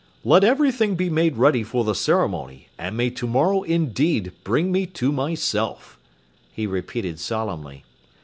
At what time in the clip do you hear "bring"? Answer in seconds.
4.43-4.71